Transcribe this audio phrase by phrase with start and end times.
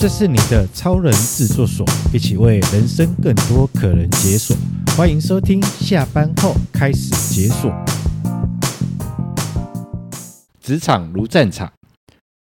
[0.00, 4.56] 这是你的超人制作所，一起为人生更多可能解锁。
[4.96, 7.68] 欢迎收听，下班后开始解锁。
[10.60, 11.72] 职场如战场，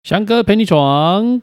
[0.02, 1.42] 翔哥陪你闯。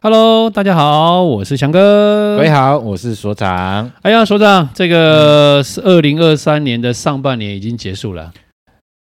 [0.00, 2.36] Hello，大家好，我是翔哥。
[2.38, 3.92] 各位好，我是所长。
[4.00, 8.32] 哎呀，所长，这个是二零二三年的上半年已经结束了。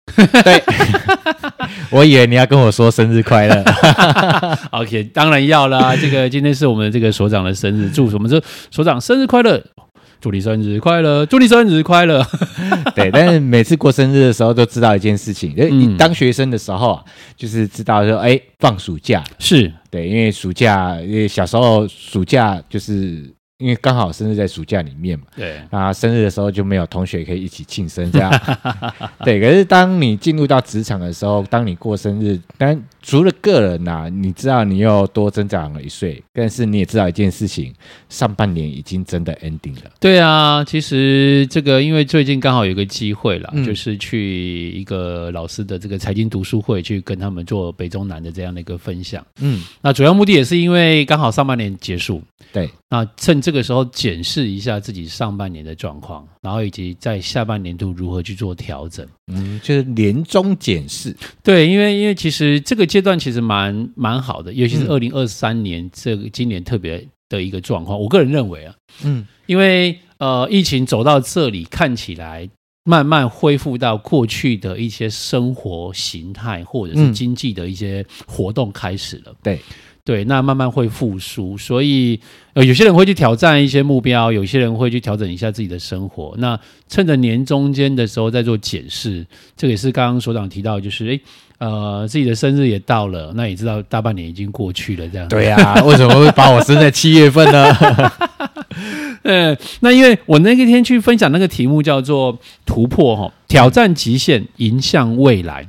[0.45, 0.63] 对，
[1.91, 3.65] 我以为你要跟我说生日快乐。
[4.71, 5.97] OK，当然要啦。
[5.97, 8.41] 这个今天是我们这个所长的生日，祝我们这
[8.71, 9.61] 所长生日快乐，
[10.21, 12.25] 祝你生日快乐，祝你生日快乐。
[12.95, 17.05] 对，但是每次过生日的时候都知道一件事情，因为你当学生的时候啊，
[17.37, 23.35] 就是知道说，哎，放暑假是对，因为暑假，因为小时候暑假就是。
[23.59, 28.31] 因为刚好生日在暑假里面嘛，对，啊，生日的时候就没有同学可以一起庆生，这样，
[29.25, 29.41] 对。
[29.41, 37.73] 可是当你进入到职场的时候，当你过生日，当然除了个人呐、啊，你知道你又多增长了一岁，但是你也知道一件事情，
[38.09, 39.91] 上半年已经真的 ending 了。
[40.01, 49.25] 对啊，其实这个因为最近刚好有一个机会啦，嗯、就是去一个老师的这个财经读书会，去跟他们做北中南的这样的一个分享。
[49.41, 52.21] 嗯，那主要目的也是因为刚好上半年结束，
[52.53, 59.07] 对，那趁这个时候检视一下自己上半年的状况，然后以及在下半年度如何去做调整。
[59.33, 61.17] 嗯，就是年终检视。
[61.43, 67.99] 对，因为因为其实这个阶段其实蛮蛮好的，尤其是二零二三年这个今年特别的一个状况。
[67.99, 72.49] 我个人认为啊，嗯，因为呃疫情走到这里，看起来
[72.85, 79.35] 慢慢恢复到过去的一些生活形态或者是经济的一些活动开始了。
[79.43, 79.59] 对。
[80.07, 82.21] 对，那慢慢会复苏，所以
[82.53, 86.35] 呃，有些人会去挑战一些目标，有些人会去调整一下自己的生活。
[86.37, 91.21] 那趁着年中间的时候再做检视，这个也是刚刚所长提到，就是诶
[91.57, 95.27] 呃，自己的生日也到了，那也知道大半年已经过去了，这样。
[95.29, 97.75] 对呀、啊，为什么会把我生在七月份呢？
[99.25, 105.67] 呃，那因为我那一天去分享那个题目叫做突破哈，挑战极限，迎向未来。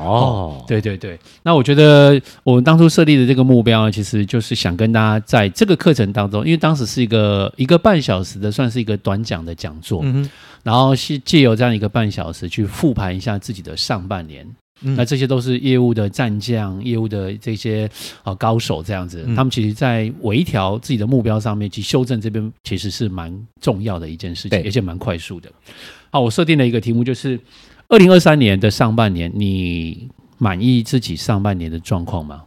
[0.00, 10.28] 哦，对对对，那我觉得我们当初设立的这个目标呢，其实就是想跟大家在这个课程当中，因为当时是一个一个半小时的，算是一个短讲的讲座，嗯，
[10.62, 14.46] 然后是借由这样一个半小时去复盘一下自己的上半年，
[14.82, 17.88] 嗯，那这些都是业务的战将、业务的这些
[18.22, 25.50] 啊高手这样子，他们其实在微调自己的目标上面去修正这边，其实是蛮重要的一件事情，而且蛮快速的。
[26.10, 27.38] 好，我设定了一个题目就是。
[27.90, 30.08] 二零二三年的上半年，你
[30.38, 32.44] 满意自己上半年的状况吗？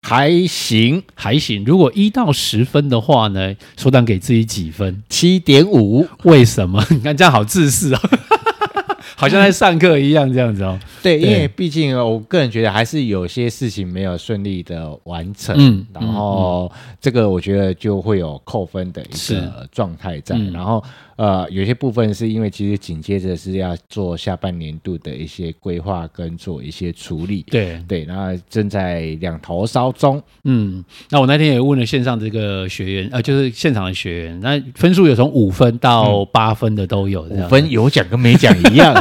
[0.00, 1.62] 还行，还行。
[1.66, 5.02] 如果一到十分的话呢，所长给自己几分？
[5.10, 6.06] 七点五。
[6.22, 6.82] 为什么？
[6.88, 8.00] 你看这样好自私哦，
[9.14, 10.80] 好像在上课一样这样子哦。
[11.02, 20.82] 对，因为毕竟我个人觉得还是有些事情没有顺利的完成，嗯，然后这个我觉得就会有扣分的一个状态在，然后。
[21.16, 30.22] 呃，有些部分是因为其实紧接着是要做下半年度的一些规划跟做一些处理，对对，然后正在两头烧中。
[30.44, 38.92] 嗯，那我那天也问了线上这个学员，呃，就是现场的学员，那分数有从五分到八分的都有，五分有讲跟没讲一样。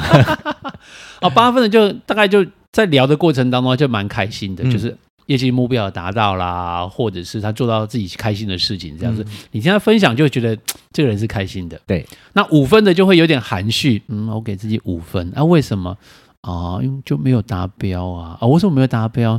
[1.20, 4.96] 啊，八分的就大概就在聊的过程当中就蛮开心的，嗯、就是。
[5.28, 10.58] 业绩目标达到啦，或者是他做到自己开心的事情，这样子，嗯、你听他分享就会觉得
[10.94, 11.80] 这个人是开心的。
[11.88, 15.44] 对，那五分的就会有点含蓄，嗯，我给自己五分啊？
[15.44, 15.98] 为什么
[16.42, 16.80] 啊？
[16.82, 18.38] 因为就没有达标啊？
[18.40, 19.34] 啊，为什么没有达标？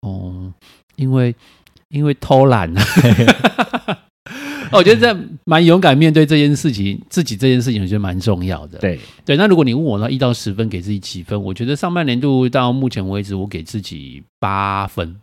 [0.00, 0.54] 哦、嗯，
[0.96, 1.34] 因为
[1.88, 2.82] 因为偷懒啊。
[4.72, 8.78] 我觉得这蛮勇敢面对这件事情，自己这件事情我觉得蛮重要的。
[8.78, 11.40] 对对，那如果你问我呢，一到十分给自己几分？
[11.40, 15.14] 我觉得上半年度到目前为止，我给自己八分。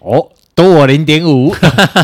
[0.00, 1.54] 哦，多我零点五，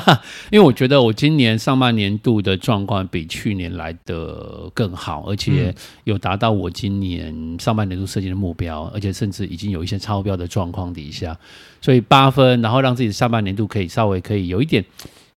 [0.51, 5.75] 因为我觉得我今年上半年度的状况比去年来的更好，而且
[6.05, 11.37] 有达到我今年上半年度设计的目标，而且甚至已经有一些超标的状况底下，
[11.81, 14.85] 所以八分，然后让自己上半年度可以稍微可以有一点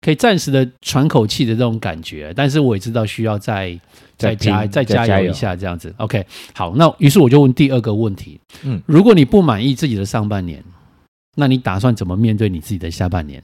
[0.00, 3.78] 可以暂时的喘口气的这种感觉，但是我也知道需要再
[4.16, 5.92] 再加再加油一下这样子。
[5.98, 6.24] OK，
[6.54, 10.62] 好，那于是我就问第二个问题，嗯，如果你不满意自己的上半年，
[11.38, 13.42] 那你打算怎么面对你自己的下半年？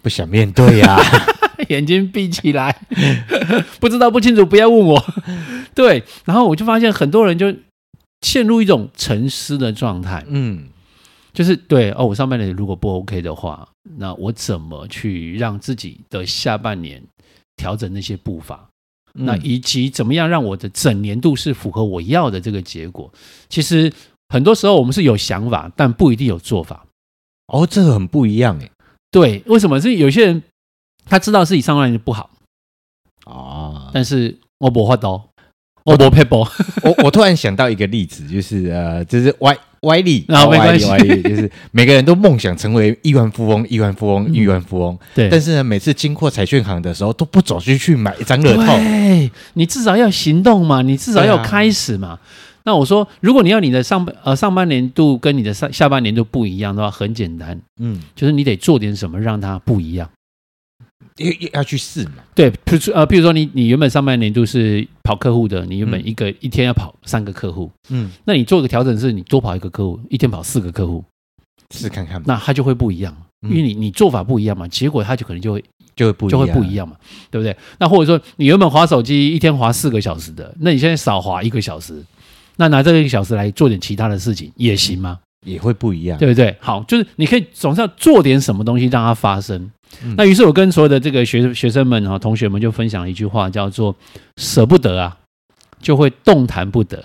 [0.00, 1.02] 不想面对呀、啊，
[1.68, 2.74] 眼睛闭起来，
[3.78, 5.04] 不知道不清楚，不要问我。
[5.76, 7.54] 对，然后我就发现很多人就
[8.22, 10.24] 陷入一种沉思的状态。
[10.28, 10.68] 嗯，
[11.34, 13.68] 就是对哦，我上半年如果不 OK 的话，
[13.98, 17.02] 那我怎么去让自己的下半年
[17.56, 18.66] 调整那些步伐？
[19.14, 23.12] 嗯、那以及怎么样让我的整年度是符合我要的这个结果？
[23.50, 23.92] 其实
[24.30, 26.86] 很多时候我们是有想法，但不一定有做法。
[27.50, 28.70] 哦，这个很不一样诶。
[29.10, 29.80] 对，为什么？
[29.80, 30.42] 是有些人
[31.04, 32.30] 他知道自己上班年不好
[33.26, 35.28] 啊，但是我不发刀，
[35.84, 36.46] 我不撇步。
[36.82, 44.96] 我我突然想到一个例子，就是呃，就是歪歪理，然后没关系，歪理就是每个人都梦想成为亿万富翁，亿万富翁，亿万富翁。
[45.14, 48.76] 对，但是呢，每次经过彩券行的时候，都不走出去买一张乐透。
[48.76, 52.18] 对，你至少要行动嘛，你至少要开始嘛。
[52.64, 60.10] 那我说，如果你要你的上半呃上半年度跟你的上下半年度不一样的话，很简单，嗯，就是你得做点什么让它不一样，
[61.16, 62.12] 要要去试嘛。
[62.34, 71.02] 对，比如呃，比如说你你原本上半年度是跑客户的，你原本一个、嗯、一天要跑三个客户，嗯，那你做个调整是，你多跑一个客户，一天跑四个客户，
[71.70, 75.64] 试看看，那它就会不一样，因为你你做法不一样嘛，结果它就可能就会
[75.96, 76.96] 就会不就会不一样嘛，
[77.30, 77.56] 对不对？
[77.78, 82.04] 那或者说你原本划手机一天划四个小时的，那你现在少划一个小时。
[82.60, 85.18] 那拿这个一个小时来做点其他的事情也行吗？
[85.46, 86.54] 也会不一样，对不对？
[86.60, 89.70] 好，就是你可以总是要做点什么东西让它发生。
[90.04, 93.96] 嗯、那于是我跟所有的这个学学生们哈同学们就分享了一句话，叫做
[94.36, 95.16] “舍不得啊，
[95.80, 96.98] 就会动弹不得；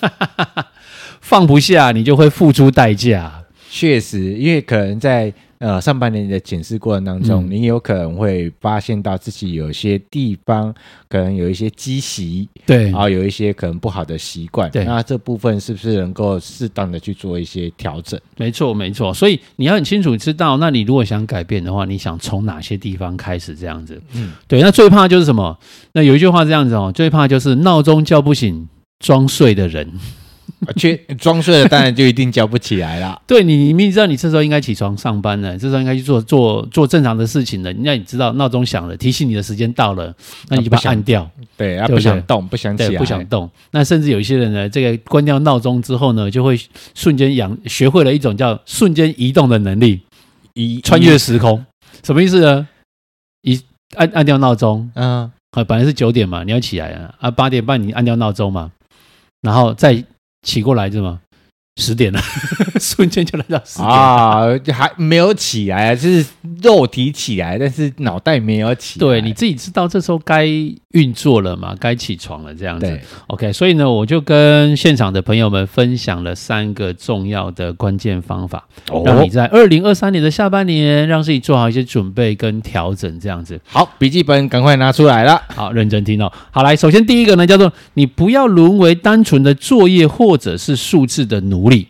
[1.20, 5.34] 放不下，你就会付出代价。”确实，因为可能在。
[5.64, 10.74] 呃，上半年的检视过程当中，嗯、你有可能会发现到自己有些地方
[11.08, 18.20] 可能有一些积习，对，然后有一些可能不好的习惯，对，那这部分是不是能够适当的去做一些调整？
[18.36, 19.14] 没错，没错。
[19.14, 23.98] 所以你要很清楚知道，那你如果想改变的话，你想从哪些地方开始这样子？
[24.12, 24.60] 嗯，对。
[24.60, 25.58] 那最怕就是什么？
[25.94, 28.68] 那有一句话这样子哦，最怕就是闹钟叫不醒
[28.98, 29.90] 装睡的人。
[30.76, 33.20] 去装睡了，当然就一定叫不起来了。
[33.26, 37.72] 对，你明明知道你这时候应该起床上班了，这时候应该去做做做正常的事情了。
[37.74, 40.14] 那你知道闹钟响了，提醒你的时间到了，
[40.48, 41.30] 那你就把它按掉。
[41.56, 43.48] 对，不想动，不想起来，不想动。
[43.70, 46.58] 那甚至有一些人呢，这个关掉闹钟之后呢，就会
[46.94, 50.00] 瞬间养学会了一种叫瞬间移动的能力，
[50.54, 51.64] 移穿越时空。
[52.02, 52.66] 什么意思呢？
[53.42, 53.60] 一
[53.96, 55.30] 按按掉闹钟，嗯，
[55.66, 58.72] 本来是九点嘛，你要起来啊，啊，八点半你按掉闹钟嘛，
[59.42, 60.04] 然后再。
[60.44, 61.20] 起过来是吗？
[61.80, 62.20] 十点了，
[62.78, 66.24] 瞬间就来到十点啊，就还没有起来啊，就是
[66.62, 69.04] 肉体起来，但是脑袋没有起来。
[69.04, 70.46] 对，你自己知道这时候该
[70.94, 73.00] 运作了嘛，该起床了这样子。
[73.26, 83.60] ，OK，所以呢，我就跟现场的朋友们分享了三个重要的关键方法，哦、让你在二零二三年的下半年让自己做好一些准备跟调整，这样子。
[83.66, 86.32] 好，笔记本赶快拿出来了，好，认真听哦。
[86.52, 91.64] 好，来，首先第一个呢，叫做你不要沦为单纯的作业或者是数字的奴。
[91.68, 91.88] 隶，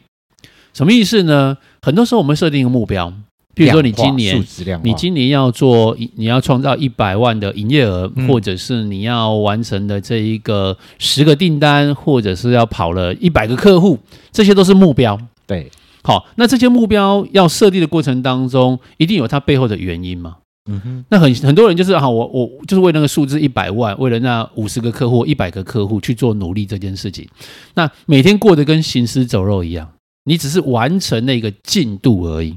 [0.73, 1.59] 什么意思呢？
[1.83, 3.12] 很多时候我们设定一个目标，
[3.55, 4.45] 比如说你今年，
[4.83, 13.99] 你今年要做，你要创造一百万的营业额，嗯、或者是你要完成的这一个十个订单，或者是要跑了一百个客户，
[14.33, 15.19] 这些都是目标。
[15.47, 15.71] 对，
[16.03, 20.37] 好，那这些目标要设定的过程当中，一定有它背后的原因嘛？
[20.67, 27.29] 嗯哼，那很很多人就是哈，我我就是为那个数字一百万，为了那五十个客户、一百个客户去做努力这件事情。
[27.75, 29.87] 那每天过得跟行尸走肉一样，
[30.25, 32.56] 你只是完成那个进度而已。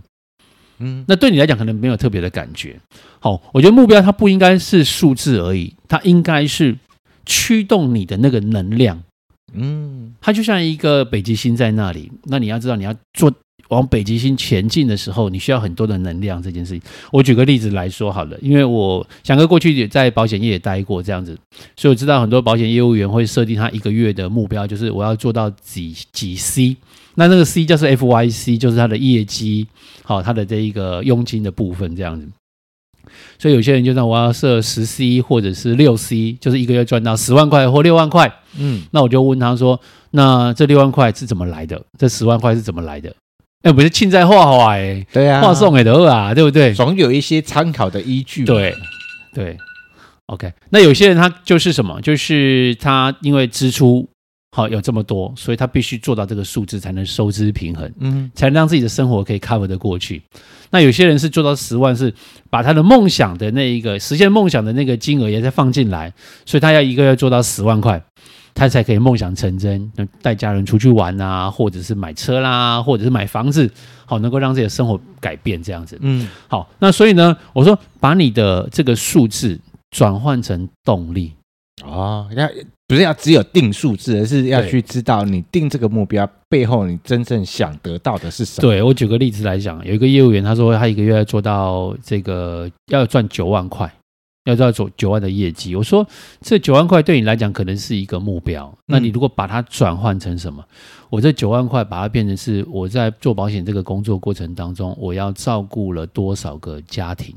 [0.79, 2.79] 嗯，那对你来讲可能没有特别的感觉。
[3.19, 6.77] 好，我觉得目标它不应该是数字而已，它应该是
[7.25, 9.01] 驱动你的那个能量。
[9.53, 13.33] 嗯，它就像一个北极星在那里，那你要知道你要做。
[13.69, 16.41] 往北极星前进的时候，你需要很多的能量。
[16.41, 16.81] 这件事情，
[17.11, 21.37] 我举个例子来说好了，因为我翔哥过去也在保险业也待过这样子，
[21.75, 26.77] 所以我知道很多保险业务员会设定他一个月的目标，就是我要做到几几 C，
[27.19, 29.65] 那那个 C 就是 FYC，就是它的业绩，
[30.03, 32.27] 好，他的这一个佣金的部分这样子。
[33.39, 38.31] 所以有些人就说我要设十 C 或者是六 C，就是一个月赚到十万块或六万块。
[38.59, 39.79] 嗯，那我就问他说，
[40.11, 41.81] 那这六万块是怎么来的？
[41.97, 43.11] 这十万块是怎么来的？
[43.63, 46.71] 哎，不是庆在画画哎，对啊，画送给的啊，对不对？
[46.75, 48.45] 总有一些参考的依据。
[48.45, 48.75] 对，
[49.33, 49.57] 对
[50.27, 50.53] ，OK。
[50.69, 51.99] 那有些人他就是什么？
[52.01, 54.07] 就是他因为支出
[54.51, 60.21] 好有这么多，所以他必须做到这个数字才能收支平衡，嗯，才能让自己的生活可以 cover 得过去。
[60.69, 62.13] 那有些人是做到十万，是
[62.49, 66.13] 把他的梦想的那一个实现梦想的那个金额也再放进来，
[66.45, 68.03] 所以他要一个月做到十万块。
[68.53, 73.71] 他才可以梦想成真，带家人出去玩啊，或者是买车啦，或者是买房子，
[74.03, 75.95] 好，能够让自己的生活改变这样子。
[76.01, 79.59] 嗯，好，那所以呢，我说把你的这个数字
[79.91, 81.33] 转换成动力
[81.83, 82.49] 哦，要
[82.87, 88.67] 不是要只有定数字，而是要去知道你定这个目标背后你真正想得到的是什么。
[88.67, 93.91] 对，我举个例子来讲，有一个业务员他说他一个月要做到这个要赚九万块。
[94.47, 95.75] 要做到九万的业绩。
[95.75, 96.07] 我说
[96.39, 100.63] 这九万块对你来讲可能是一个目标，那你如果把它转换成什么？
[101.09, 107.35] 我这九万块把它变成是我在做保险这个工作过程当中，我要照顾了多少个家庭？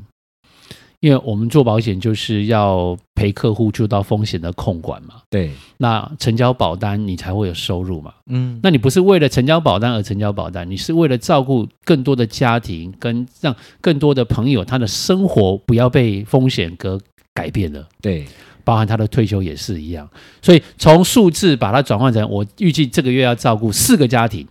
[1.00, 5.50] 因为我们做保险就是要陪客户做到风险的控管嘛，对。
[5.78, 8.60] 那成交保单你才会有收入嘛，嗯。
[8.62, 16.98] 那你不是为了成交保单而成交保单，你是为了照顾更多的家庭，跟让更多的朋友他的生活不要被风险给
[17.32, 18.26] 改变了，对。
[18.62, 20.08] 包含他的退休也是一样，
[20.42, 24.46] 所以从数字把它转换成我预计这个月要照顾四个家庭。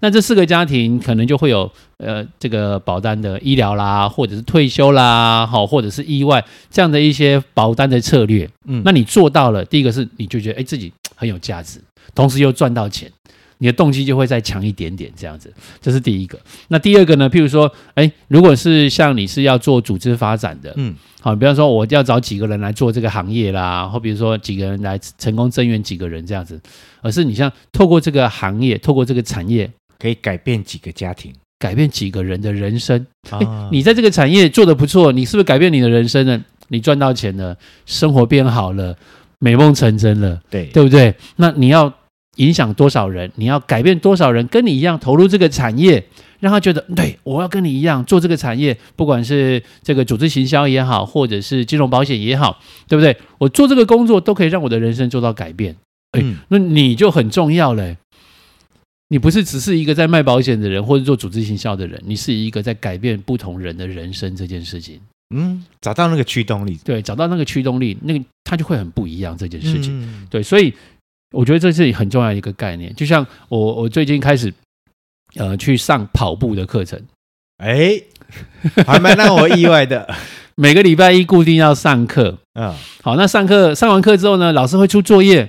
[0.00, 8.48] 那这四个家庭可能就会有呃这个保单的医疗啦，或者是退休啦，好，或者是意外这样的一些保单的策略。
[8.66, 11.80] 嗯，那你做到了，第一个是你就觉得哎自己很有价值，
[12.14, 13.10] 同时又赚到钱，
[13.58, 15.52] 你的动机就会再强一点点这样子。
[15.80, 16.38] 这是第一个。
[16.68, 17.28] 那第二个呢？
[17.28, 26.60] 譬如说，哎，如果是像你是要做组织发展的，嗯，好，比方说我要找几个人来做这个行业啦，或比如说几个人来成功增援几个人这样子，
[27.02, 29.70] 而是你像透过这个行业，透过这个产业。
[30.00, 33.04] 可以改变几个家庭，改变几个人的人生。
[33.30, 36.40] 啊，你在这个产业做得不错，你是不是改变你的人生了？
[36.68, 38.96] 你赚到钱了，生活变好了，
[39.40, 41.12] 美梦成真了，对，对不对？
[41.34, 41.92] 那你要
[42.38, 43.30] 影响多少人？
[43.36, 46.04] 你要改变多少人跟你一样投入这个产业，
[46.40, 53.16] 让他觉得对，我要跟你一样做这个产业，不管是这个组织行销也好，或者是金融保险也好，对不对？
[53.38, 55.76] 我做这个工作都可以让我的人生做到改变。
[56.12, 57.96] 哎，那你就很重要了。
[59.10, 65.00] 你不是只是一个在卖保险的人，或者做组织行销的人，你是一个在改变不同人的人生这件事情。
[65.34, 69.98] 嗯，找到那个驱动力，对，找到那个驱动力，那个他就会很不一样这件事情。
[70.02, 70.72] 嗯、对，所以
[71.32, 72.94] 我觉得这是很重要的一个概念。
[72.94, 74.52] 就像我，我最近开始
[75.36, 77.00] 呃去上跑步的课程，
[77.58, 78.00] 哎，
[78.86, 80.08] 还蛮让我意外的。
[80.54, 85.48] 每个礼拜一固定要上课， 嗯，好，那上课上完课之后呢，老师会出作业。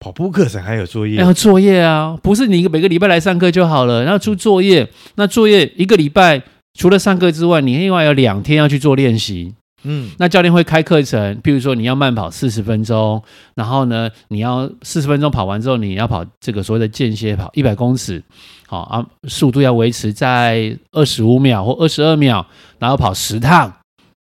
[0.00, 1.16] 跑步课程还有作业？
[1.16, 4.86] 要作业啊，不是你每个礼拜来上课就好了，然后出作业。
[5.14, 6.42] 那作业一个礼拜
[6.78, 9.54] 除了上课之外，你另外有两天要去做练习。
[9.84, 13.22] 嗯，那教练会开课程，譬如说你要慢跑四十分钟，
[13.54, 18.22] 然后呢，你要四十分钟跑完之后，你要跑这个所谓的间歇跑一百公尺，
[18.66, 22.46] 好啊，速度要维持在二十五秒或二十二秒，
[22.78, 23.72] 然后跑十趟，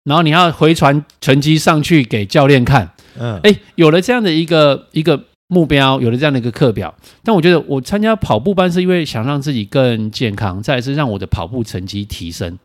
[0.04, 2.92] 然后你要回传成绩上去给教练看。
[3.18, 5.24] 嗯，哎，有了这样的一个一个。
[5.50, 6.92] 目标有了这样的一个课表，
[7.24, 12.58] 但我觉得我参加跑步班是因为想让自己更健康，再来是让我的跑步成绩提升。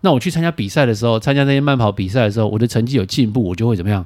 [0.00, 4.04] 那我去参加比赛的时候，参加那些慢跑比赛的时候，我的成绩有进步，我就会怎么样？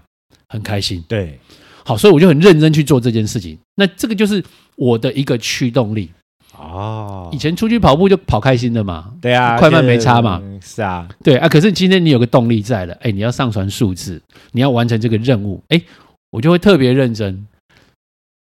[0.48, 1.02] 很开心。
[1.08, 1.38] 对，
[1.84, 3.58] 好，所以我就很认真去做这件事情。
[3.76, 4.42] 那这个就是
[4.76, 6.10] 我的一个驱动力。
[6.58, 11.48] 哦，以前出去跑步就跑开心的嘛，对啊，快慢没差嘛，是啊，对啊。
[11.48, 14.20] 可是今天你有个动力在了，哎，你要上传数字，
[14.52, 15.82] 你要完成这个任务，哎，
[16.30, 17.46] 我就会特别认真。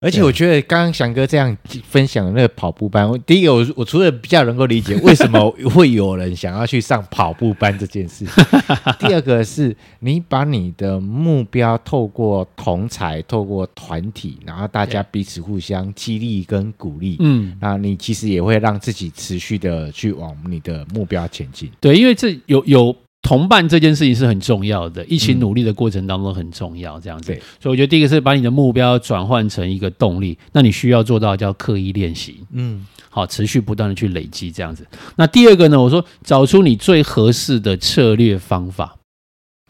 [0.02, 8.26] 而且我觉得刚刚翔哥这样分享的那个跑步班，第一个我我除了比较能够理解为什么会有人想要去上跑步班这件事，
[9.00, 21.72] 第二个是你把你的目标透过同才、透过团体，然后大家彼此互相激励跟鼓励，嗯，那你其实也会让自己持续的去往你的目标前进。
[21.80, 22.96] 对，因为这有有。
[23.22, 27.32] 同伴这件事情是很重要的，一起努力的过程当中很重要，这样子。
[27.34, 34.86] 嗯、所以我觉得第一个是把你的目标转换成一个动力，那你需要做到叫刻意练习，嗯，好，持续不断的去累积这样子。
[35.16, 38.98] 那第二个呢，我说找出你最合适的策略方法。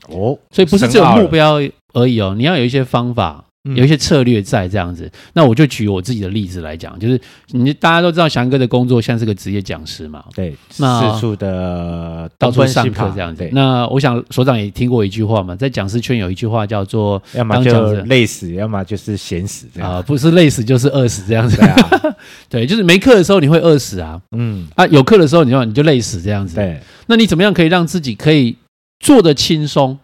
[0.08, 1.62] 哦，所以不是只有目标
[1.94, 3.46] 而已哦，你要有一些方法。
[3.76, 13.48] 有一些策略在这样子，嗯、那我就举我自己的例子来讲，就是你大家都知道翔哥的工作像是个职业讲师嘛，对，那四处的到处上课这样子。
[13.52, 21.76] 那我想所长也听过一句话嘛，在讲师圈有一句话叫做“要么就累死，要么就是闲死”这样啊、呃，不是累死就是饿死这样子啊。
[22.50, 26.56] 对，就是没课的时候你会饿死啊，嗯啊，有课的时候你就你就累死这样子。
[26.56, 28.56] 对，那你怎么样可以让自己可以
[29.00, 30.00] 做的轻松？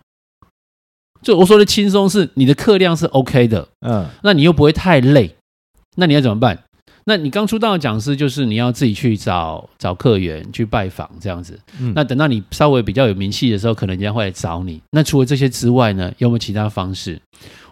[1.27, 5.35] 就我说的轻松是你的课量是 OK 的，嗯，那你又不会太累，
[5.97, 6.57] 那你要怎么办？
[7.03, 14.81] 那你刚出道的讲师就是你要自己去找找客源去拜访这样子，嗯，那等到你稍微比较有名气的时候，可能人家会来找你。
[14.91, 17.19] 那除了这些之外呢，有没有其他方式？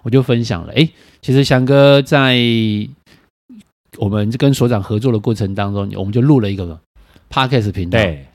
[0.04, 0.90] 我就分享了，哎，
[1.22, 2.38] 其实翔哥在
[3.98, 6.78] 我们跟所长合作的过程当中，我们就录了一个
[7.32, 7.98] Podcast 频道。
[7.98, 8.26] 对。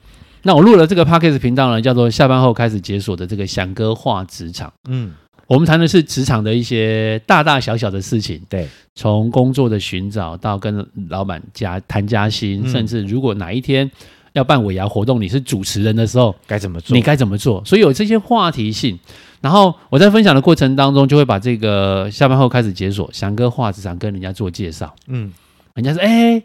[0.43, 4.73] 那我录了这个 Podcast 频道呢，叫做下班后开始解锁的这个翔哥话职场。
[4.89, 5.13] 嗯，
[5.47, 8.41] 我们谈的是职场的一些大大小小的事情。
[8.49, 13.89] 对，从工作的寻找到跟老板加谈加薪，嗯、甚至如果哪一天，
[14.33, 16.95] 要办尾牙活动，你是主持人的时候该怎么做？
[16.95, 17.63] 你该怎么做？
[17.65, 18.97] 所以有这些话题性。
[19.41, 24.95] 然后我在分享的过程当中，就会把这个下班后开始解锁翔哥话职场跟人家做介绍。
[25.07, 25.33] 嗯，
[25.73, 26.41] 人家说哎，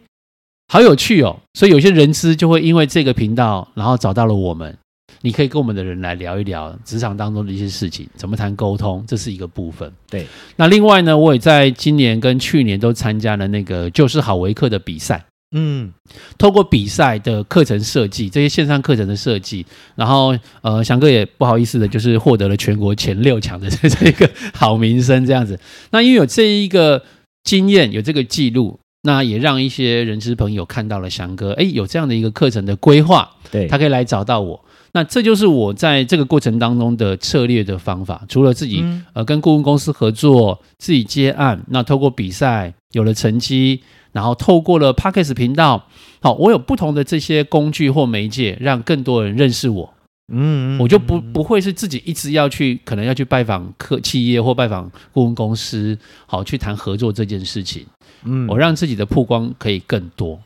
[0.69, 1.39] 好有趣哦。
[1.55, 4.77] 所以有些人资就会因为这个频道，然后找到了我们。
[5.23, 9.91] 你可以跟我们的人来聊一聊职场当中的一些事情，怎么谈沟通，这是一个部分。
[10.09, 10.25] 对，
[10.57, 15.25] 那另外呢，我也在今年跟去年都参加了那个就是好维克的比赛。
[15.57, 15.93] 嗯，
[16.37, 25.59] 透过比赛的课程设计，这些线上课程的设计，然后呃，翔哥也不好意思的，就是获得了全国前六强的这这个好名声，这样子。
[25.91, 27.03] 那因为有这一个
[27.43, 34.61] 经验，有这个记录，那也让一些人资朋友看到了翔哥，哎，有这样的一个课程的规划，对，他可以来找到我。
[34.93, 45.87] 那这就是我在这个过程当中的策略的方法，除了自己呃跟顾问公司合作，自己接案，那透过比赛有了成绩，然后透过了 Podcast 频道，
[46.21, 49.93] 好，我有不同的这些工具或媒介，让更多人认识我。
[50.33, 55.97] 嗯，我就不不会是自己一直要去，可能要去拜访客企业或拜访顾问公司，
[56.27, 57.87] 好去谈合作这件事情。
[58.27, 60.39] 嗯，我让自己的曝光可以更多。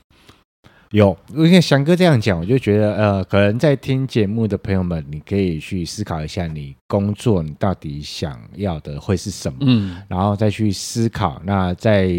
[0.90, 12.12] 有，因为翔哥这样讲，我就觉得，呃，可能在听节目的朋友们，你可以去思考一下，你工作你到底想要的会是什么，嗯，然后再去思考，那在。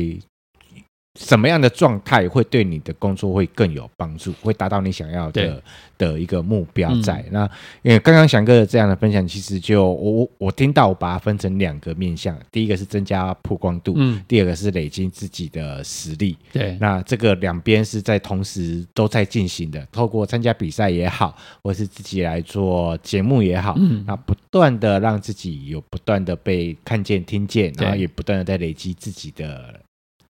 [1.20, 5.62] 什么样的状态会对你的工作会更有帮助，会达到你想要的
[5.98, 7.22] 的一个目标在？
[7.27, 7.51] 嗯、那，
[7.82, 16.38] 因为刚刚翔哥的这样的分享，其实就我我听到，我把它分成两个面向，第一个是增加曝光度，嗯，第二个是累积自己的实力。
[16.53, 29.77] 对，那这个两边是在同时都在进行的，透过参加比赛也好，或是自己来做节目也好，嗯，那不断的让自己有不断的被看见、听见，然后也不断的在累积自己的。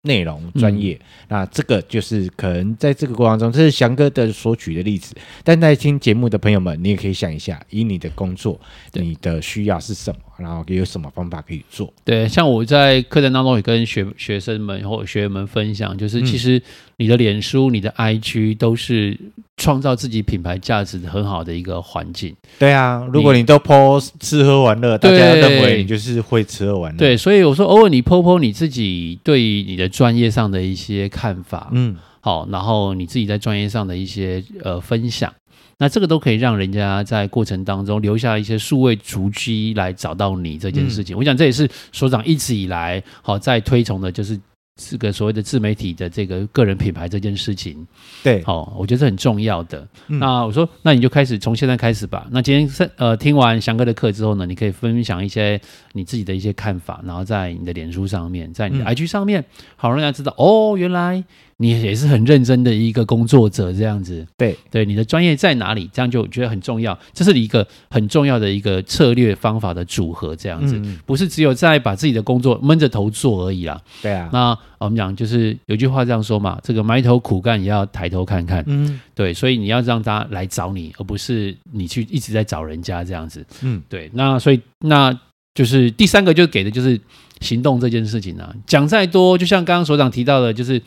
[0.02, 5.14] 内容专业，嗯、那这个就是可能在这个过程中，这是翔哥的所举的例子。
[5.44, 8.58] 但在听节目的朋友们，你也可以想一下，以你的工作，
[8.94, 11.92] 你的需要是什么，然后有什么方法可以做？
[12.04, 16.60] 对，像我在课程当中也跟学学生们或学员们分享，就是其实
[16.96, 19.18] 你的脸书、你的 IG 都是
[19.56, 22.34] 创造自己品牌价值很好的一个环境。
[22.58, 26.98] 对啊，如果你都 po 吃喝玩乐，大家认为你就是会吃喝玩乐。
[26.98, 35.32] 对，所以我说，偶尔你 po po 你自己对你的专业上的一些看法，嗯，好，然后你自己在专业上的一些呃分享。
[35.80, 41.16] 那这个都可以让人家在过程当中留下一些数位足迹来找到你这件事情。
[41.16, 44.38] 嗯、我想这也是所长一直以来好在推崇的，就是
[44.76, 47.86] 这个所谓的自媒体的这个个人品牌这件事情。
[48.22, 49.88] 对，好，我觉得是很重要的。
[50.08, 52.28] 嗯、那我说，那你就开始从现在开始吧。
[52.30, 55.58] 那今天呃听完翔哥的课之后呢，你可以分享一些
[55.94, 59.42] 你自己的一些看法，然后在你的脸书上面，在你的 IG 上面，
[59.76, 61.24] 好让大家知道哦，原来。
[61.62, 65.90] 你也是很认真的一个工作者，这样子，对对，你的专业在哪里？
[65.92, 66.98] 这样就觉得很重要。
[67.12, 73.78] 这是一个很重要的一个策略方法的组合，这样子，嗯、不是只有在把自己的工作闷着头做而已啦。
[74.00, 78.64] 对啊，那我们讲就是有句话这样说嘛，这个埋头苦干也要抬头看看。
[78.66, 83.44] 嗯，对，所以你要让大家来找你，而不是你去一直在找人家这样子。
[83.60, 85.12] 嗯，对，那所以那
[85.54, 87.00] 就是第三个就给的就是
[87.40, 90.80] 行动这件事情啊，讲再多，就像刚刚所长提到的，就是。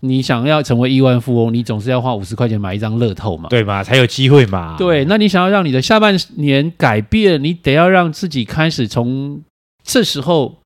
[0.00, 3.48] 你想要成为亿万富翁，你总是要花五十块钱买一张乐透嘛？
[3.48, 4.76] 对嘛，才有机会嘛。
[4.76, 9.42] 对，那你想要让你的下半年改变，你得要让自己开始从
[9.82, 10.58] 这时候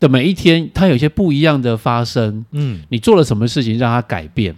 [0.00, 2.46] 的每一天，它有一些不一样的发生。
[2.52, 4.56] 嗯，你做了什么事情让它改变？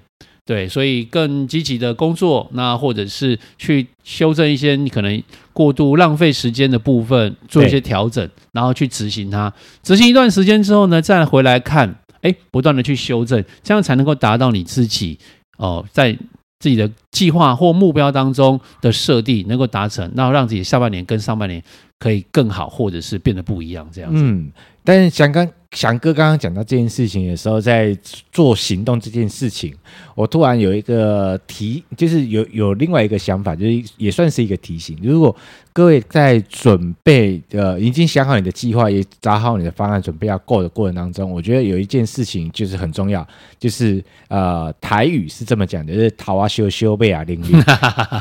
[0.51, 9.53] 对，所以更积极的工作，那或者是去修正一些你可能过度浪费时间的部分，做一些调整，然后去执行它。
[9.85, 11.95] 执行一段时间之后呢，再回来看。
[12.23, 15.17] 哎，不断的去修正，这样才能够达到你自己
[15.57, 16.13] 哦、呃，在
[16.59, 21.63] 自己的计划或目标当中的设定能够达成，然后让自己下半年跟上半年
[22.01, 24.21] 可以更好，或者是变得不一样这样子。
[24.25, 24.51] 嗯，
[24.83, 27.97] 但是想刚翔哥刚刚讲到这件事情的时候，在
[28.33, 29.75] 做行动这件事情，
[30.15, 35.35] 我突然有一个提，就是有有另外一个想法，就是也算是一个提醒，如果。
[35.73, 47.63] 各位在准备呃，已经想好你的计划，也找好你的方案，准备要过的过程当中，我觉得有一件事情就是很重要，就是呃，台语是这么讲的，就是“桃啊修修贝啊零零”，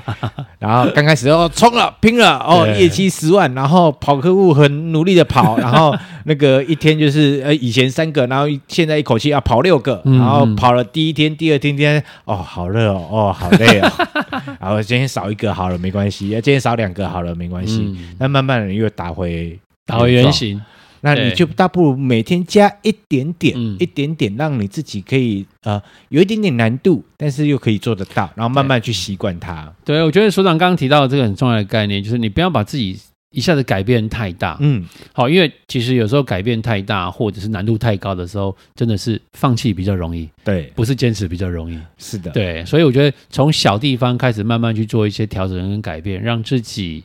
[0.60, 5.92] 然后刚开始哦，冲了，拼了，哦，业绩十万，然后跑客户很努力的跑，然后
[6.26, 13.90] 那个一天就是呃，以前三个，然后现在一口气要跑六个，然后跑了第一天、第二天、天，哦，好热哦，哦，好累哦，
[14.60, 17.30] 然后今天少一个好了，没关系，今天少两个好了。
[17.40, 20.60] 没关系，那、嗯、慢慢的又打回打回原形，
[21.02, 29.72] 那你就大不如每天加一点点，嗯、一点点，让你自己可以呃有一点点难度，但是又可以做得到，然后慢慢去习惯它。
[29.86, 33.00] 对，我觉得所长刚刚提到的这个很重要的概念，就是你不要把自己
[33.32, 34.58] 一下子改变太大。
[34.60, 40.30] 嗯，好，因为其实有时候改变太大，或者是难度太高的时候，真的是放弃比较容易。
[40.44, 41.80] 对，不是坚持比较容易。
[41.98, 47.04] 是的，对，所以我觉得从小地方开始，慢慢去做一些调整跟改变，让自己。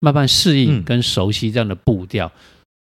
[0.00, 2.32] 慢慢适应跟熟悉这样的步调，嗯、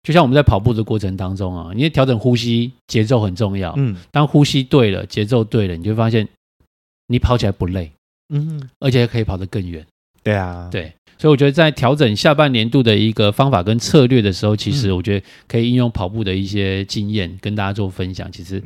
[0.01, 3.75] 就像我们在跑步的过程当中啊，你调整呼吸节奏很重要。
[3.77, 6.27] 嗯，当呼吸对了，节奏对了，你就发现
[7.06, 7.91] 你跑起来不累，
[8.34, 9.86] 嗯，而且可以跑得更远。
[10.23, 18.31] 对啊，对，所以我觉得在调整下半年度的一个方法跟策略的时候，其实我觉得可以应用跑步的一些经验跟大家做分享。
[18.31, 18.62] 其实。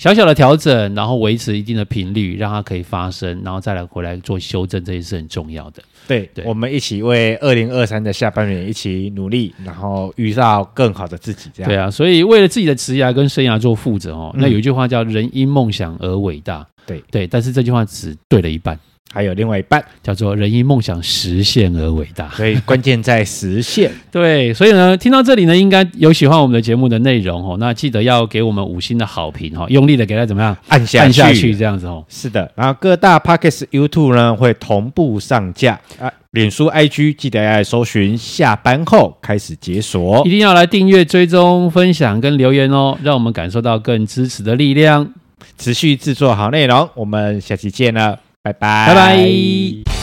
[0.00, 5.82] 小小的调整，然后维持一定的频率，让它可以发生，然后再来回来做修正，这也是很重要的。
[6.06, 11.50] 对，对我们一起为二零二三的下半年一起努力，然后遇到更好的自己。
[11.52, 11.68] 这样。
[11.68, 14.30] 对啊，所以为了自己的职业跟生涯做负责哦。
[14.36, 18.78] 嗯、那有一句话叫“人因梦想而伟大”，对对，但是这句话只对了一半。
[19.12, 23.90] 还有另外一半叫做“人因梦想实现而伟大”， 所以关键在实现。
[24.12, 27.56] 对，所以呢，听到这里呢，应该有喜欢我们的节目的内容哦。
[27.58, 32.04] 那记得要给我们五星的好评哦，用力的给它怎么样按下按下去这样子哦。
[32.08, 45.14] 是的，然后各大 Pocket YouTube 呢会同步上架啊，脸书 IG 记得要搜寻下班后开始解锁，一定要来订阅、追踪、分享跟留言哦，让我们感受到更支持的力量，
[45.56, 46.88] 持续制作好内容。
[46.94, 48.27] 我们下期见了。
[48.52, 49.97] 拜拜。